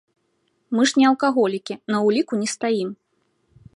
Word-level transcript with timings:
Мы 0.77 0.85
ж 0.91 1.01
не 1.01 1.05
алкаголікі, 1.09 1.73
на 1.97 2.01
ўліку 2.07 2.33
не 2.41 2.49
стаім. 2.55 2.89